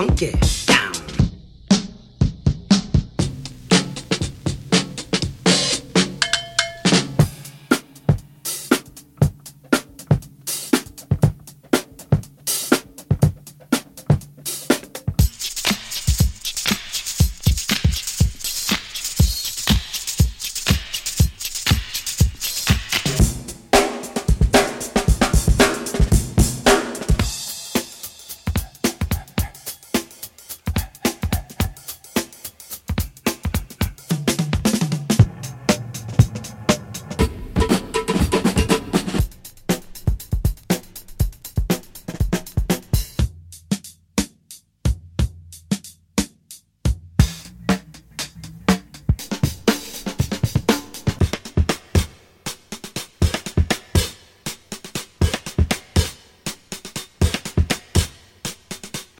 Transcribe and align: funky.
funky. 0.00 0.59